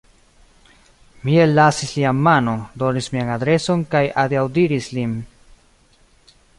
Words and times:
Mi 1.25 1.35
ellasis 1.41 1.91
lian 1.97 2.23
manon, 2.29 2.65
donis 2.85 3.11
mian 3.17 3.31
adreson 3.37 3.87
kaj 3.93 4.05
adiaŭdiris 4.25 4.93
lin. 4.99 5.19